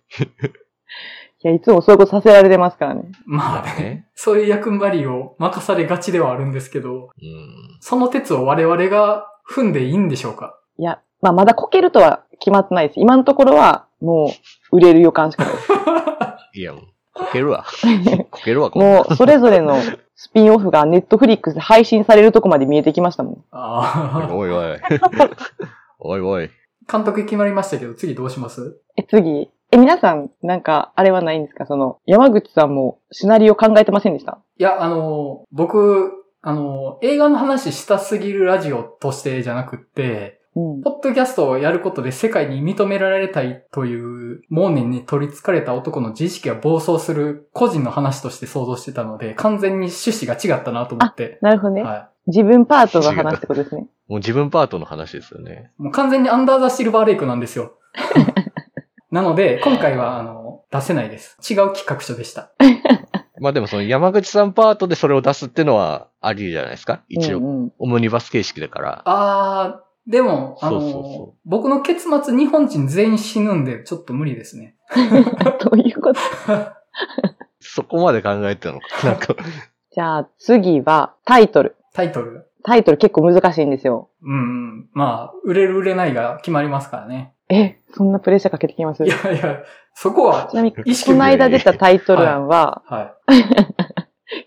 [1.43, 3.13] や、いつもそういうことさせられてますからね。
[3.27, 4.09] まあね、ね。
[4.17, 7.79] そういう役割を任されがちではあるんですけど、うん。
[7.81, 10.59] その鉄を我々が踏んでいいんでしょうか？
[10.79, 13.01] いや、まあまだこけるとは決まってないです。
[13.01, 14.35] 今のところはも
[14.73, 15.69] う売れる予感しかないです。
[16.55, 16.83] いや、もう、
[17.15, 17.65] こけるわ。
[18.31, 19.77] こけるわ、もうそれぞれの
[20.15, 23.45] スピンオフがネットフリックスで配信されるとこまで見えてきましたもん。
[23.51, 24.35] ああ。
[24.35, 24.79] おいおい。
[25.99, 26.51] おいおい。
[26.91, 28.81] 監督決まりましたけど、次どうします？
[28.97, 29.51] え、次。
[29.71, 31.65] え、皆さん、なんか、あれはないんですか？
[31.67, 34.39] その、山口さんもシナリオ考えてませんでした？
[34.59, 40.83] いや、あの、僕、あの、映画の話したすぎるラジオとしてじゃなくって、うん。
[40.83, 51.39] ポッドキャストをやることで世界に認められたいという盲念に取り憑かれた男の自意識が暴走する個人の話として想像してたので、完全に趣旨が違ったなと思って。
[51.41, 51.83] なるほどね。
[51.83, 53.87] は自分パートの話ってことですね。
[54.09, 55.71] も う自分パートの話ですよね。
[55.79, 55.83] い。
[55.83, 57.75] もう完全にアンダーザシルバーレイクなんですよ。
[59.11, 61.37] なので、今回は、あの、出せないです。
[61.41, 62.51] 違う企画書でした。
[63.41, 69.03] まあでもその山口さんパートでそれを出すっていうのはありじゃないですか一応、うんうん、オムニバス形式だから。
[69.05, 74.77] あー、でも、あの、そうそうそ僕の結末日本人全員死ぬんで、ちょっと無理ですね。
[75.63, 76.21] どういうこと？
[77.61, 78.87] そこまで考えてたのか。
[79.07, 79.35] なんか、
[79.93, 81.77] じゃあ、次は、タイトル。
[81.95, 82.49] タイトル？
[82.65, 84.09] タイトル結構難しいんですよ。
[84.23, 84.37] うんう
[84.83, 84.89] ん。
[84.93, 87.35] まあ、売れる売れないが決まりますからね。
[87.49, 89.05] え、そんなプレッシャーかけてきます？
[89.05, 89.63] いやいや、
[89.95, 93.15] そこはち、なみに、意識この間出たタイトル案は、は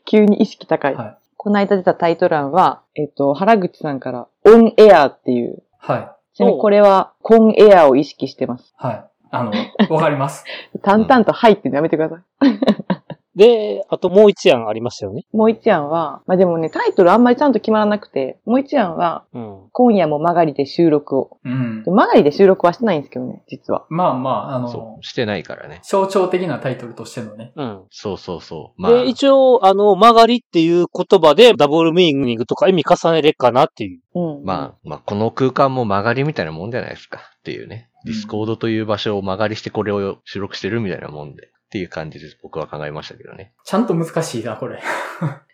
[0.06, 0.94] 急に意識高い。
[0.94, 0.96] い。
[0.96, 1.18] はい。
[1.38, 5.64] この間出たタイトル案は、えっと、原口さんから、オンエアっていう。
[5.80, 6.36] はい。
[6.36, 8.74] ちなみにこれは、コンエアを意識してます。
[8.78, 9.06] はい。
[9.32, 9.52] あの、
[9.90, 10.46] わかります。
[10.84, 13.05] 淡々と入ってやめてください。
[13.36, 15.26] で、あともう一案ありましたよね。
[15.34, 19.60] もう一案は、まあでもね、タイトルあんまりちゃんと決まらなくて、もう一案は、うん。
[19.72, 21.38] 今夜も曲がりで収録を。
[21.44, 21.92] うんで。
[21.92, 23.86] 曲がりで収録はしてないんですけどね、実は。
[23.90, 25.82] まあまあ、あそのう、、してないからね。
[25.84, 27.52] 象徴的なタイトルとしてのね。
[27.56, 27.84] うん。
[27.90, 28.82] そうそうそう。
[28.82, 34.02] まあ、で、一応、あの、曲がりっていう言葉でダブルミーニングとか意味重ねれっかなっていう。
[34.16, 34.46] うん。
[34.46, 37.20] まあ、まあ、この空間も曲がりみたいなもんじゃないですか。
[37.40, 37.90] っていうね。
[37.90, 41.50] うん Discord という場所を間借りしてこれを収録してるみたいなもんで。
[41.66, 43.54] っていう感じで僕は考えましたけどね。
[43.64, 44.82] ちゃんと難しいな、これ。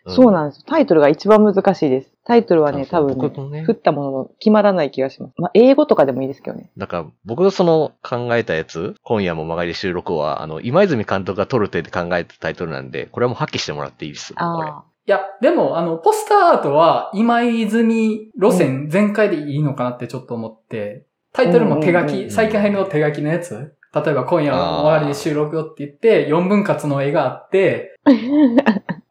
[0.06, 0.64] そうなんですよ。
[0.66, 2.12] タイトルが一番難しいです。
[2.24, 3.16] タイトルはね、多分
[3.50, 5.34] ねね振ったものの決まらない気がします。
[5.38, 6.70] まあ、英語とかでもいいですけどね。
[6.76, 14.34] だから、僕のその考えたやつ、今夜も間借り収録は、あの、今泉監督が撮る体で考えたタイトルなんで、これはもう破棄してもらっていいです。
[14.36, 28.10] あいや、でも、あの、ポスターアートは、今泉路線全開でいいのかなってちょっと思って、タイトルも手書き、最近入るの手書きのやつ例えば今夜の終わりで収録よって言って、4分割の絵があって、あ。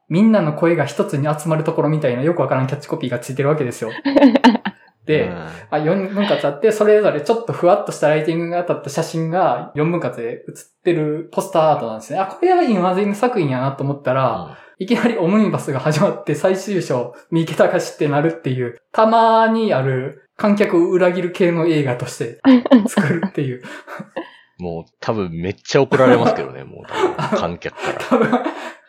[0.09, 3.91] みんなの声が一つに集まるところみたいなよくわからんキャッチコピーがついてるわけですよ。
[5.05, 12.19] で、うんあ、4分割あって、それぞれちょっとふわっとしたライティングが当たった写真が4分割で写ってるポスターアートなんですね。
[12.19, 22.39] あ、これは今泉作品やなと思ったら、いきなりオムニバスが始まって最終章、三池隆ってなるっていう、たまにある観客を裏切る系の映画として
[22.87, 23.61] 作るっていう。
[24.61, 28.43] もう多分めっちゃ怒られますけどね、 もう多分観客から。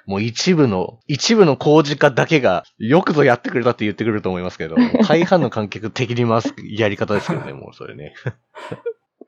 [0.05, 4.77] もう一部の、一部の工事家だけが、よくぞやってくれたって言ってくると思いますけど、
[5.09, 8.13] 大半の観客敵に回すやり方ですけどね、 もうそれね。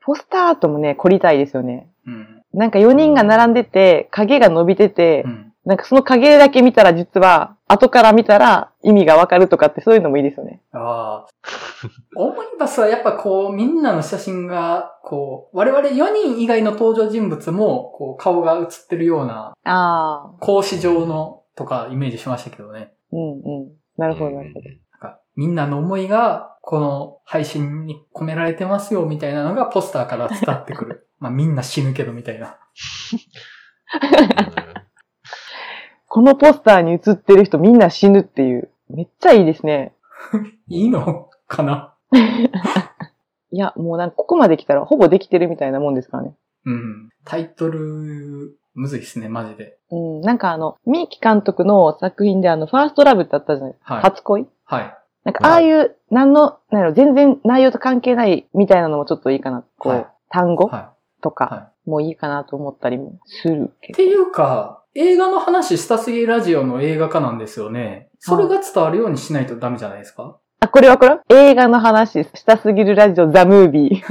[0.01, 1.89] ポスターアートもね、凝りたいですよね。
[2.05, 2.43] うん。
[2.53, 5.44] なんか4人が並んでて、影が伸びてて、うん。
[5.65, 10.61] なんかその影だけ見たら実は、後から見たら意味がわかるとかってそういうのもいいですよね。
[10.71, 11.27] ああ。
[12.15, 20.45] オムニバスはやっぱこう、みんなの写真が、こう、我々4人以外の登場人物も、こう、顔が写ってるような、ああ。
[20.45, 22.93] 格子状の、とかイメージしましたけどね。
[23.11, 23.71] うんうん。
[23.97, 24.69] なるほど、なるほど。
[24.69, 31.07] なんか、みんなの思いが、この配信に込められてますよ、みたいなのがポスターから伝わってくる。
[31.19, 32.57] まあみんな死ぬけど、みたいな。
[36.15, 38.69] このポスターに写ってる人みんな死ぬっていう。
[38.89, 39.93] めっちゃいいですね。
[40.69, 41.93] いいのかな？
[43.51, 46.35] いや、もうなんかここまで来たらほぼできてるみたいなもんですからね。
[46.67, 47.09] うん。
[47.25, 49.77] タイトル、むずいっすね、マジで。
[49.91, 50.21] うん。
[50.21, 53.95] なんかあの、三木監督の作品であの、ファーストラブってあったじゃないですか。
[53.95, 54.47] はい初恋？
[54.63, 54.97] はい。
[55.25, 59.65] なんかああいう、なんの、なんやろ、全然内容と関係ないみたいなのもちょっといいかな。
[59.77, 63.95] こう、はい単語はとかはもいいかなと思ったりもするけど。
[63.95, 68.07] っていうか、映画の話したすぎラジオの映画化なんですよね。
[68.19, 70.39] それが伝わるようにしないとダメじゃないですか？
[70.61, 71.35] あ、これわかる？
[71.35, 74.03] 映画の話したすぎるラジオザ・ムービー。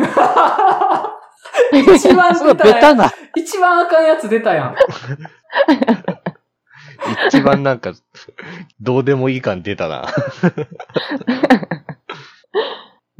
[1.94, 2.75] 一番出たやん。
[2.77, 3.11] ベタな。
[3.35, 4.77] 一番あかんやつ出たやん。
[7.29, 7.92] 一番なんか、
[8.81, 10.05] どうでもいい感出たな。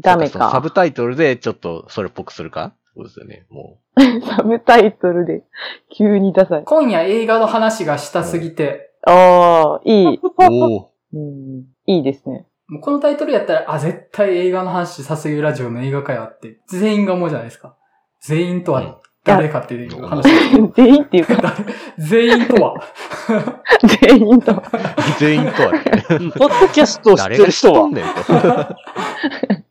[0.01, 0.61] ダメそうサか。
[0.61, 2.75] ブタイトルでちょっとそれっぽくするか？
[2.95, 3.47] そうですよね。
[3.51, 3.79] も
[4.37, 5.43] サブタイトルで
[5.91, 6.65] 急にダサい。
[6.65, 10.21] 今夜映画の話がしたすぎて、ああ、いい、う。
[10.39, 10.91] おお。
[11.13, 11.65] うん。
[11.87, 12.47] いいですね。
[12.69, 17.77] もうこのタイトルやったら、あ、絶対映画の話さすぎラジオの映画化やって、全員が思うじゃないですか。
[18.23, 20.29] 全員とは誰かっていう話。
[20.75, 21.55] 全員っていうか、誰？
[21.99, 22.75] 全員とは。
[24.03, 24.63] 全員と。
[25.19, 25.81] 全員とはね。
[26.39, 29.65] ポッドキャストを知ってる人は知っとん、ねんと。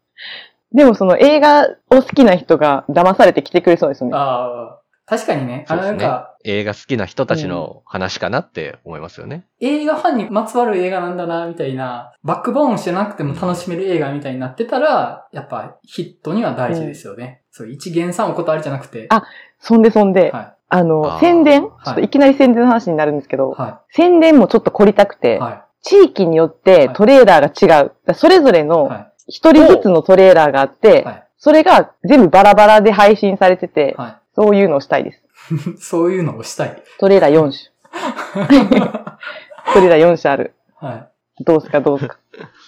[0.73, 4.15] でもその映画を好きな人が騙されて来てくれそうですよね。
[4.15, 5.65] ああ、確かにね。
[5.67, 6.29] あの、そうですねなんか、。
[6.45, 9.45] 映画好きな人たちの話かなって思いますよね。
[9.62, 17.43] 映画ファンにまつわる映画なんだな、みたいな、バックボーンしてなくても楽しめる映画みたいになってたら、やっぱヒットには大事ですよね。
[17.51, 19.07] そう、一元さんお断りじゃなくて。
[19.09, 19.23] あ
[19.59, 23.62] そんでそんで、はあの、あー宣伝、はいちょっといきなり宣伝の話になるんですけど、い。
[23.62, 25.38] は宣伝もちょっと凝りたくて、い。
[25.38, 27.89] は地域によってトレーラーが違う。
[27.89, 28.63] だからそれぞれい。
[28.63, 31.03] のは一人ずつのトレーラーがあって、い。
[31.03, 31.27] はい。
[31.38, 35.23] それが全部バラバラで配信されてて、はそういうのをしたいです。
[35.53, 35.77] い。
[35.81, 36.83] そういうのをしたい。
[36.99, 37.73] トレーラー4種。
[39.73, 40.53] トレーラー4種ある。
[40.75, 41.09] は
[41.39, 41.81] どうすか？
[41.81, 42.15] どうすか？
[42.15, 42.17] い。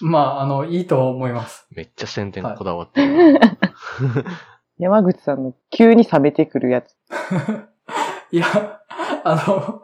[0.04, 1.66] まあ、あの、いいと思います。
[1.70, 3.40] めっちゃ宣伝こだわってるな。
[4.78, 6.94] 山口さんの急に冷めてくるやつ。
[8.30, 8.46] いや、
[9.24, 9.82] あの、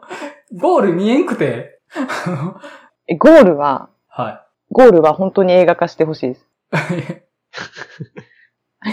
[0.55, 1.79] ゴール見えんくて、
[3.17, 6.47] ゴールは、はゴールは本当に映画化してほしいです。
[6.77, 7.23] い。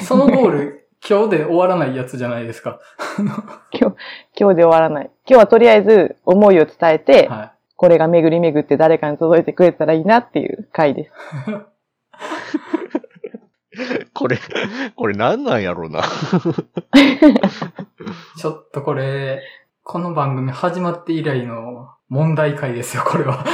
[0.04, 2.80] そのゴール、今日で終わらないやつじゃないですか。
[3.72, 3.96] 今日、
[4.38, 5.10] 今日で終わらない。
[5.26, 11.12] 今日はとりあえず思いを伝えて、はこれが巡り巡って誰かに届いてくれたらいいなっていう回です。
[14.12, 14.38] これ、
[14.94, 16.00] これ何なんやろうな。
[16.00, 16.02] い。
[18.38, 19.42] ちょっとこれ、
[19.82, 23.46] この番組始まって以来の問題回ですよ、これは。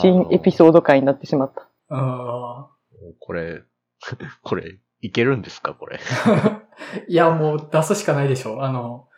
[0.00, 1.68] 新エピソード回になってしまった。
[1.90, 2.68] あ
[3.20, 3.62] これ、
[4.42, 5.98] これ、いけるんですかこれ？
[5.98, 6.60] ー
[7.08, 8.62] いや、もう出すしかないでしょ。
[8.64, 9.08] あの、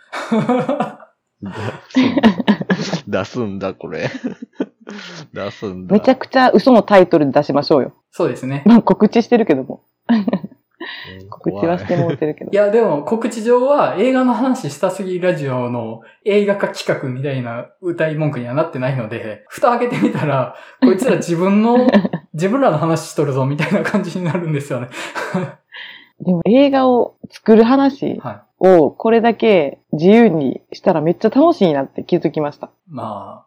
[3.08, 4.10] 出すんだ、これ。
[5.32, 5.94] 出すんだ。
[5.94, 7.92] めちゃくちゃ嘘のタイトルで出しましょうよ。
[8.10, 8.62] そうですね。
[8.66, 9.82] まあ告知してるけども。
[11.22, 12.54] うん告知はしてもうてるけど い。
[12.54, 21.86] や、でも告知上は映画の話したすぎラジオの映画化企画みたいな歌い文句にはなってないので、蓋開けてみたら、こいつら 自分の、
[22.34, 24.88] 自分らの話しとるぞみたいな感じになるんですよね。
[26.20, 32.66] でも映画を作る話はをこれだけ自由にしたらめっちゃ楽しいなって気づきました。
[32.66, 32.70] い。
[32.88, 33.46] ま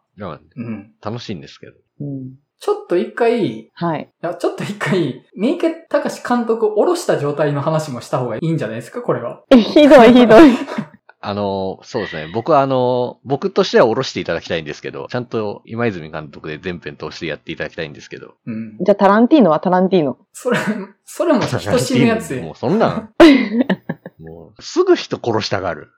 [0.56, 0.92] うん。
[1.00, 1.72] 楽しいんですけど。
[2.00, 2.34] うん。
[2.64, 4.08] ちょっと一回、いはい。
[4.22, 9.42] や、ちょっと一回、三池隆監督を下ろした状態の話もした方がいいんじゃないですか、これは。
[9.50, 10.50] え、ひどいひどい。
[11.20, 12.30] あの、そうですね。
[12.32, 18.32] 僕はあの、僕としては下ろしていただきたいんですけど、ちゃんと今泉監督で全編通してやっていただきたいんですけど。
[18.46, 18.78] うん。
[18.80, 20.16] じゃあタランティーノはタランティーノ。
[20.32, 20.58] それ、
[21.04, 22.40] それも人死ぬやつで。
[22.40, 23.10] もうそんなん。
[24.18, 25.90] もう、すぐ人殺したがる。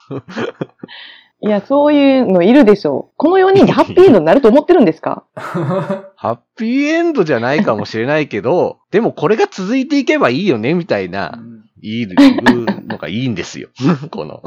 [1.41, 3.13] いや、そういうのいるでしょう。
[3.15, 5.23] この4人でハッピーエンドになると思ってるんですか？
[5.35, 11.39] ハッピーエンドじゃないかもしれないけど、でもこれが続いていけばいいよね、みたいな。
[11.79, 12.15] いる
[12.87, 13.69] のがいいんですよ。
[14.09, 14.41] この、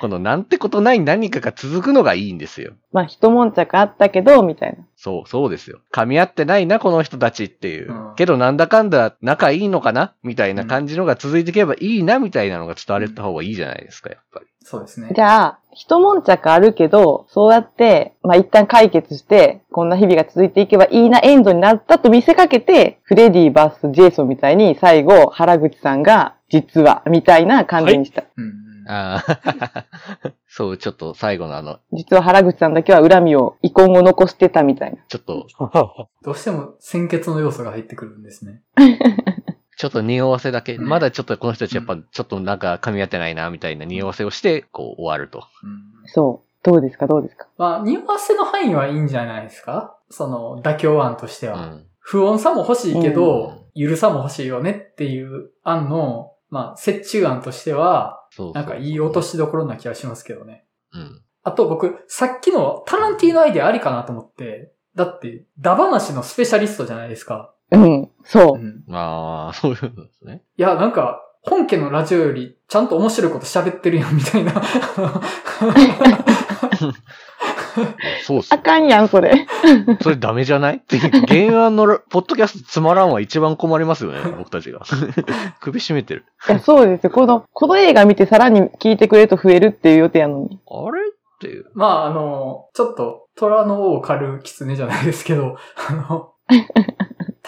[0.00, 2.72] このなんてことない何かが続くのがいいんですよ。
[2.92, 4.78] まあ、一悶着あったけど、みたいな。
[4.96, 5.78] そう、そうですよ。
[5.92, 7.92] 噛み合ってないな、この人たちっていう。
[7.92, 10.14] うんけどなんだかんだ仲いいのかな？
[10.24, 14.46] みたいな感じのが続いていけばいいな、みたいなのが伝われた方がいいじゃないですか、やっぱり。
[14.64, 15.10] そうですね。
[15.14, 28.24] じゃあ、一悶着あるけど、そうやって、まあ一旦解決して、こんな日々が続いていけばいいなエンドになったと見せかけて、フレディバースジェイソンみたいに最後、原口さんが、実は、みたいな感じにした。
[28.36, 29.86] うんうんああ、
[30.48, 34.96] そう、ちょっと最後のあの、実は原口さんだけは恨みを、遺恨を残してたみたいな。
[35.08, 35.46] ちょっと、
[36.24, 38.62] どうしても先決の要素が入ってくるんですね。
[39.78, 45.44] ちょっと匂わせだけ、まだちょっとこの人たちやっぱちょっとなんか噛み合ってないな、みたいな匂わせをして、こう終わると。
[45.62, 46.48] うんそう。
[46.64, 47.06] どうですか？
[47.06, 47.46] どうですか？
[47.56, 49.96] まあ、匂わせの範囲はいいんじゃないですか？
[50.10, 51.68] その、妥協案としては。
[51.68, 51.86] うん。
[52.00, 60.64] 不穏さも欲しいけど、ゆるさも欲しいよねっていう案の、まあ、折衷案としては、なんかいい落としどころな気がしますけどね。
[60.92, 61.22] うん。
[61.44, 67.54] あと僕、さっきのタランティーノアイデアありかなと思って、だって、ダ話のスペシャリストじゃないですか。
[67.70, 68.07] うん。
[68.30, 68.62] そうう。
[68.62, 68.94] ん。
[68.94, 70.42] ああ、そういうのですね。
[70.58, 74.52] いや、なんか、本家のラジオよりちゃんと面白いこと喋ってるやん、みたいな。
[78.24, 78.58] そうっすあ。
[78.58, 79.46] かんやん、それ。
[80.02, 80.76] それダメじゃない？
[80.76, 84.80] って、原案のラポッドキャストつまらんは一番困りますよね、 僕たちが。
[85.60, 86.26] 首絞めてる。
[86.48, 87.10] いや、そうですよ。
[87.10, 90.60] この、この映画見てさらに聞いてくれると増えるっていう予定やのに。
[90.68, 91.00] あれ？
[91.08, 91.66] っていう。
[91.74, 95.56] まあ、あの、ちょっと、虎の王を狩る狐じゃないですけど、
[95.88, 96.32] あの、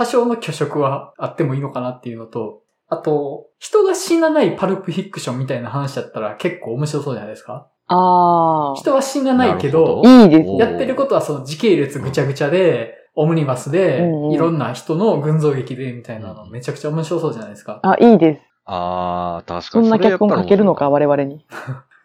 [0.01, 7.69] 多少の虚飾はあってもいいのかなっていうのと、あと、人が死なないパルプフィクションみたいな話だったら結構面白そうじゃないですか？
[7.89, 10.09] あ人は死なないけど、あ。
[10.23, 10.51] いいです。
[10.59, 17.81] やってることはその時系列ぐちゃぐちゃで、オムニバスでいろんな人の群像劇でみたいなのめちゃくちゃ面白そうじゃないですか？
[17.83, 18.41] あ、いいです。
[18.65, 19.85] ああ、確かに。
[19.85, 21.45] そんな脚本書けるのか、我々に。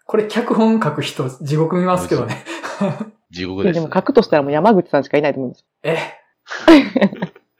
[0.05, 2.43] これ脚本書く人地獄見ますけどね。
[3.31, 5.65] 地獄です、でも書くとしたらもう山口さんしかいないと思うんです。
[5.83, 5.97] え、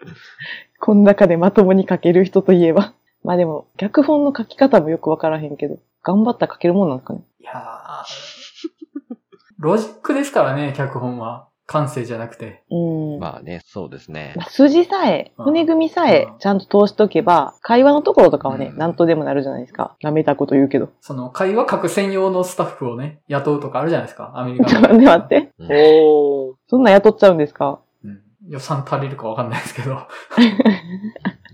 [0.79, 2.93] この中でまともに書ける人といえば。
[3.23, 7.21] まあでも、脚本の書き方もよくわからへんけど、頑張ったら書けるもんなんですかね。
[7.39, 9.15] いやー
[9.57, 11.47] ロジックですからね、脚本は。
[11.67, 12.61] 感性じゃなくて。
[12.69, 13.19] うん。
[13.19, 14.43] まあね、そうですねま。
[14.43, 19.95] あ筋さえ、うん骨組みさえうんちゃんと通しとけば、会話のところとかはね、うんなんとでもなるじゃないですか。
[20.03, 20.89] 舐めたこと言うけど。
[21.01, 25.51] その、会話書く専用のスタッフをね、雇うとかあるじゃないですか、アメリカ ちょっと待って待って。
[25.57, 26.53] うんおー。
[26.67, 27.69] そんなん雇っちゃうんですか？
[27.69, 27.77] うん
[28.47, 29.95] 予算足りるかわかんないですけど。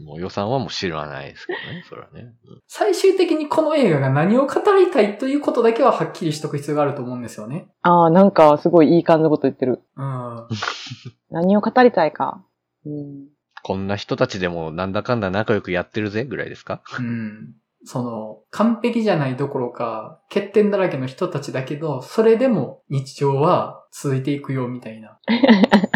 [0.06, 2.22] もう予算はもう知らないですけどね、それはね。
[2.22, 7.68] うん最終的にこの映画が何を語りたいということだけははっきりしとく必要があると思うんですよね。
[7.82, 9.82] ああ、なんかすごいいい感じのこと言ってる。
[9.98, 10.48] うん。
[11.30, 12.44] 何を語りたいか。
[12.86, 13.28] うん。
[13.64, 16.82] こんな人たちでもなんだかんだ仲良くやってるぜぐらいですか？
[17.00, 17.54] うん。
[17.84, 25.18] その、完璧じゃないどころか、欠点だらけの人たちだけど、それでも日常は続いていくよみたいな。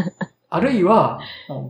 [0.49, 1.19] あるいは、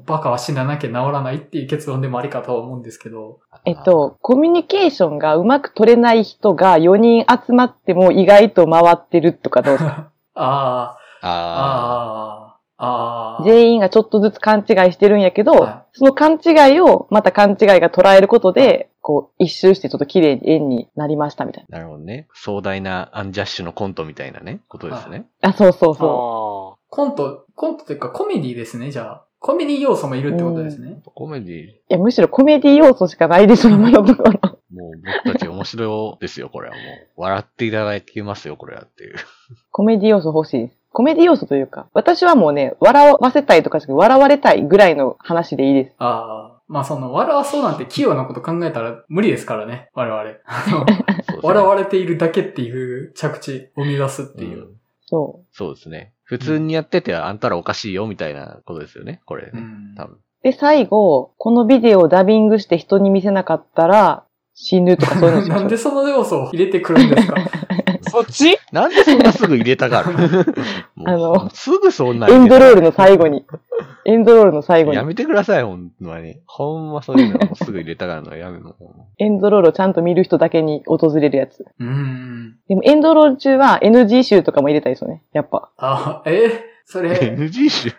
[0.06, 3.40] バカは死ななきゃ治らないっていう結論でもありかとは思うんですけど。
[3.66, 10.12] えっと、コミュニケーションがうまく取れない人が4人集まっても意外と回ってるとかどうですか？
[10.36, 13.44] ああ、あああ、ああ。
[13.46, 22.28] 全員がちょっとずつ勘違いしてるんやけど、はその勘違いをまた勘違いが捉えることで、こう、一周してちょっと綺麗に円になりましたみたいあ、なるほどね。
[22.34, 25.26] 壮大なアンジャッシュのコントみたいなね、ことですね。
[25.42, 25.50] な。
[25.50, 29.26] あ、そうそうあそーコント、コントというかコメディですね、じゃあ。
[29.40, 31.02] コメディ要素もいるってことですね。
[31.04, 31.68] コメディ、う。
[31.68, 34.32] いや、むしろコメディ要素しかないでしょ、今のところ。
[34.74, 34.92] もう
[35.26, 37.22] 僕たち面白いですよ、これはもう。
[37.22, 39.16] 笑っていただけますよ、これはっていう。
[39.72, 40.78] コメディ要素欲しいです。
[40.92, 45.96] コメディ要素というか、私はもうね、笑わせたいとかじゃなくて笑われたいぐらいの話でいいです。
[46.00, 46.62] ああ。
[46.68, 50.24] まあその、笑わそうなんて器用なこと考えたら無理ですからね、我々。
[50.24, 50.40] ね
[51.44, 54.60] 笑われているだけっていう着地を生み出すっていう。
[54.60, 54.76] うん
[55.08, 56.15] そそうですね。
[56.26, 59.52] 普通にやってて、あんたらおかしいよ、みたいなことですよね、これね。
[59.54, 60.16] うん多分。
[60.16, 60.20] う。
[60.44, 67.36] で、最後、このビデオをダビングして人に見せなかったら、死ぬとかそういうの なんでその要素を入れてくるんですか？
[68.16, 68.58] そっち？
[68.72, 70.14] なんでそんなすぐ入れたがる？
[71.06, 73.46] あのすぐそんなエンドロールの後最後に。
[74.08, 75.04] エンドロールの最後にや。
[75.04, 76.40] めてください、ほんまに。
[76.46, 78.76] ほんまそういうのすぐ入れたがるのはやめもう
[79.18, 81.66] エンドロールをちゃんと見る人だけに訪れるやつ。
[81.80, 82.58] うん。
[82.70, 85.24] でもエンドロール中は NG 集とかも入れたいですよね。
[85.34, 85.72] やっぱ。
[85.78, 86.64] あ、え？
[86.86, 87.94] それ、NG 集？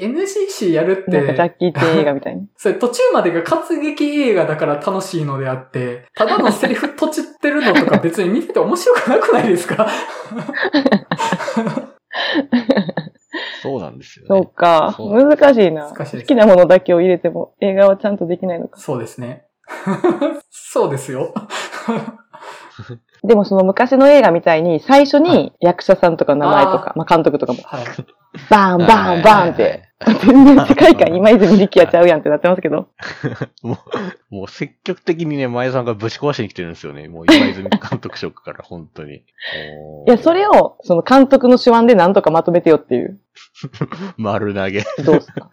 [0.00, 2.46] NGC やるっなんかジャて、ッキーチェン映画みたいに。
[2.56, 9.86] それ途中までが活劇映画だから楽しいのであって、ただのセリフとちってるのとか別に見てて面白くなくないですか？
[13.62, 14.28] そうなんですよね。
[14.28, 14.96] そうか。
[14.98, 15.90] 難しいな。
[15.92, 18.78] 難しい好きなものだけを入れても映画はちゃんとできないのか。
[18.80, 19.44] そうですね。
[20.50, 21.34] そうですよ。
[23.24, 27.84] でもその昔の映画みたいに最初に役者さんとか名前とか、まあ監督とかも、はい。
[28.48, 32.88] バーンバーンバーンって、全然世界観今泉力也ちゃうやんってなってますけど。
[33.62, 33.78] も
[34.30, 37.08] う、もう積極的にね、前さんがぶち壊しに来てるんですよね。
[37.08, 39.16] もう今泉監督職から、本当に。
[39.16, 39.18] い
[40.06, 43.18] いや、それを、その監督の手腕でなんとかまとめてよっていう。
[44.16, 44.84] 丸投げ。
[45.04, 45.50] どうですか？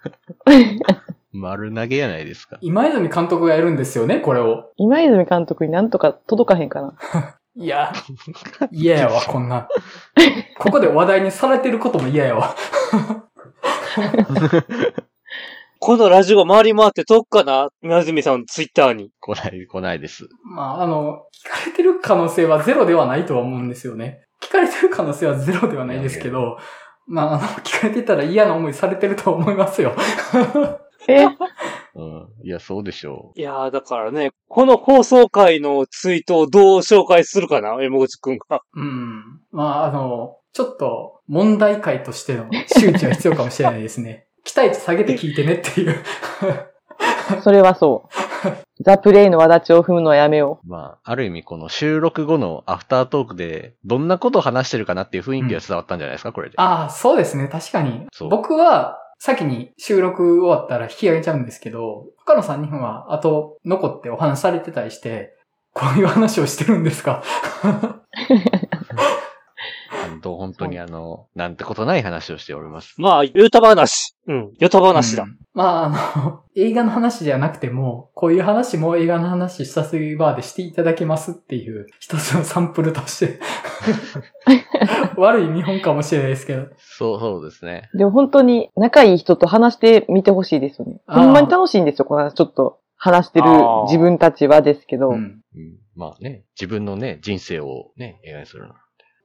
[1.34, 2.58] 丸投げやないですか。
[2.62, 4.72] 今泉監督がやるんですよね、これを。
[4.78, 6.94] 今泉監督になんとか届かへんかな。
[7.58, 7.92] いや、
[8.72, 9.68] 嫌やわ、こんな。
[10.60, 12.56] ここで話題にされてることも嫌やわ。
[15.80, 19.12] このラジオ回り回って届くかな今泉さんのツイッターに。
[19.20, 20.28] 来ない、来ないです。
[20.44, 24.22] まあ、あの、聞かれてる可能性はゼロではないとは思うんですよね。
[24.42, 26.58] 聞かれてる可能性はゼロではないですけど、
[27.08, 29.94] まあ、あの、聞かれてたら嫌な思いされてると思いますよ。
[31.08, 31.26] え？
[31.96, 32.28] うん。
[32.44, 38.62] いや、そうでしょいやー、だからね、この放送回のツイートをどう紹介するかな山口くんが。
[38.74, 39.40] うん。
[39.52, 42.46] まあ、あの、ちょっと問題解としての
[42.80, 44.28] 周知は必要かもしれないですね。
[44.46, 45.98] 期待値下げて聞いてねっていう。
[47.44, 48.84] それはそう。
[48.84, 50.70] ザ・プレイの輪立ちを踏むのはやめよう。
[50.70, 56.56] まあ、ある意味この収録後のアフタートークで、どんなことを話してるかなっていう雰囲気が伝わったんじゃないですか、これで。
[56.58, 57.50] ああ、そうですね。
[57.50, 58.30] 確かにそう。
[58.30, 65.34] 僕は、先に収録終わったら引き上げちゃうんですけど、他の3人は後残ってお話しされてたりして、
[65.74, 67.22] こういう話をしてるんですか？
[67.62, 68.02] 本
[70.26, 72.96] 当本当にあの、なんてことない話をしております。
[72.98, 74.16] まあ、ヨタ話。
[74.28, 75.24] うん、ヨタ話だ。
[75.24, 83.40] うんまあ、あの、映画の話じゃなくても、こういう話も映画の話したすぎバーでしていただけますっていう一つのサンプルとして、
[85.16, 86.68] 悪い見本かもしれないですけど。
[86.78, 87.90] そう、そうですね。
[87.94, 87.98] う。
[88.00, 91.00] でも本当に仲いい人と話してみてほしいですよね。
[91.08, 93.48] ほんまに楽しいんですよ、このちょっと話してる
[93.86, 95.12] 自分たちはですけど。
[95.12, 95.16] うん。
[95.16, 95.42] うん、
[95.96, 98.74] まあね、自分のね、人生をね、映画にするの。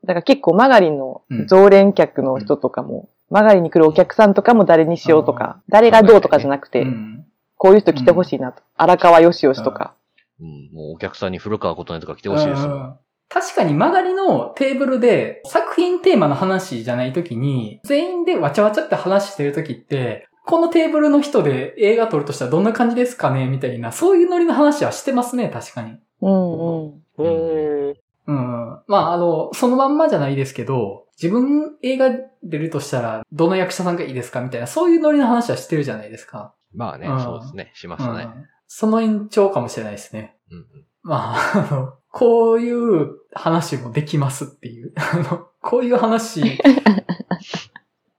[0.04, 7.26] だから結構マガリンのうん常連客の人とかも、マガリンに来るお客さんとかも誰にしようとか、誰がどうとかじゃなくて、うん
[7.62, 8.62] こういう人来てほしいなと。
[8.78, 9.94] 荒川よしよしとか。
[10.40, 12.72] うん、もうお客さんに古川琴音とか来てほしいですよ。
[12.72, 12.94] うん
[13.32, 25.96] 確かに曲がりのテーブルで作品テーマの話じゃないときに、全員でわちゃわちゃって話してるときって、このテーブルの人で映画撮るとしたらどんな感じですかねみたいな、そういうノリの話はしてますね、確かに。
[26.22, 27.02] うんうん。
[27.18, 27.94] へー
[28.30, 28.82] うん。
[28.86, 32.10] まあ、あの、そのまんまじゃないですけど、自分映画
[32.42, 36.54] 出るとしたら、どの役者さんがいいですかみたいな、そういうノリの話はしてるじゃないですか。
[36.72, 37.72] まあね、うんそうですね。
[37.74, 38.10] しますね。
[38.10, 38.46] うん。
[38.68, 40.36] その延長かもしれないですね。
[40.50, 40.64] うんうん
[41.02, 44.92] まあ、あの、こういう話もできますっていう。
[44.96, 46.60] あの、こういう話、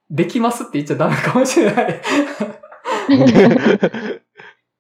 [0.10, 2.02] できますって言っちゃダメかもしれない。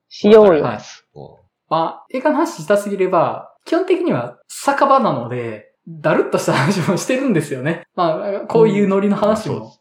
[0.09, 0.63] しようよ。
[0.63, 0.79] はい
[1.13, 7.83] もまあ、映画の話したすぎれば、基本的には酒場なので、だるっとした話もしてるんですよね。
[7.95, 9.77] まあ、こういうノリの話うんも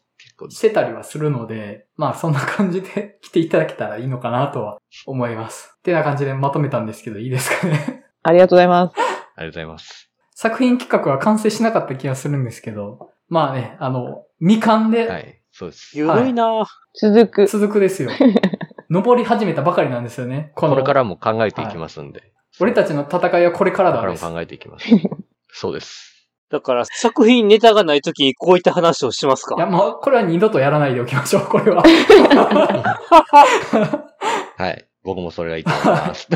[0.49, 5.75] してたりはするので、まあそんな感じで 来ていただけたらいいのかなとは思います。
[5.77, 8.05] ってな感じでまとめたんですけど、いいですかね。
[8.23, 8.93] ありがとうございます。
[8.97, 10.11] ありがとうございます。
[10.31, 15.07] 作品企画は完成しなかった気がするんですけど、まあね、あの、未完はでい、
[15.51, 15.97] そうです。
[15.97, 16.65] ゆるいな、
[16.99, 17.47] 続く。
[17.47, 18.09] 続くですよ。
[18.89, 20.51] 登り始めたばかりなんですよね。
[20.55, 22.33] このこれからも考えていきますんで。
[22.59, 24.87] 俺たちの戦いはこれからだからも考えていきます。
[25.53, 26.09] そうです。
[26.49, 29.55] だから、作品ネタがないときにこういった話をしますか？
[29.55, 31.81] いや、もう、これは二度とやらないでおきましょう、これは。
[34.57, 34.85] はい。
[35.03, 36.27] 僕もそれがいいと思います。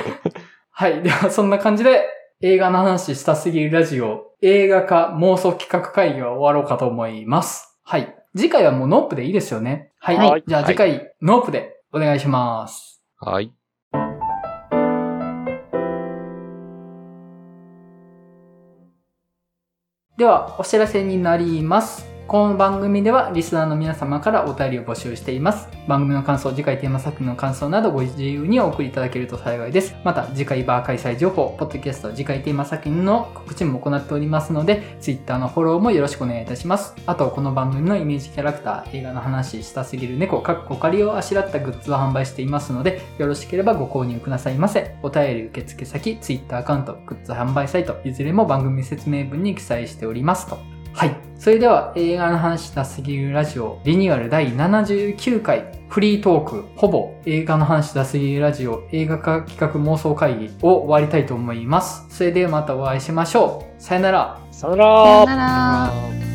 [0.72, 1.02] はい。
[1.02, 2.06] では、そんな感じで、
[2.40, 7.78] 映画の話したすぎるラジオ、映画化妄想企画会議は終わろうかと思います。
[7.84, 8.16] はい。
[8.34, 9.92] 次回はもう NOPE でいいですよね。
[9.98, 10.16] はい。
[10.16, 13.02] はいじゃあ次回、 NOPE でお願いします。
[13.18, 13.52] はい。
[20.20, 22.06] では、お知らせになります。
[22.30, 25.68] この番組ではリスナーの皆様からお便りを募集しています。
[25.88, 29.96] 番組の感想、次回テーマ作品の感想などご自由にお送りいただけると幸いです。
[30.04, 36.94] また、次回バー開催情報、ポッドキャスト、次回テーマ作品の告知も行っておりますので、Twitter のフォローもよろしくお願いいたします。
[37.04, 44.94] あと、この番組のイメージキャラクター、映画の話したすぎる猫、かっこ仮をあしらったグッズを販売していますので、よろしければご購入くださいませ。
[45.02, 50.79] お便り受付先、Twitter アカウント、グッズ販売サイト、いずれも番組説明文に記載しておりますと。
[50.92, 51.16] はい。
[51.38, 62.06] それでは映画の話したすぎるラジオリニューアル第79回フリートークほぼ映画の話したすぎるラジオ映画化企画妄想会議を終わりたいと思います。
[62.10, 63.82] それではまたお会いしましょう。
[63.82, 64.38] さよなら。
[64.50, 66.29] さよならさよなら。